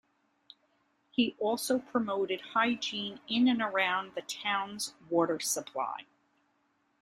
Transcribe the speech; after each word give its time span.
He 1.11 1.35
also 1.37 1.77
promoted 1.77 2.41
hygiene 2.55 3.19
in 3.27 3.47
and 3.47 3.61
around 3.61 4.15
the 4.15 4.23
town's 4.23 4.95
water 5.11 5.39
supply. 5.39 6.07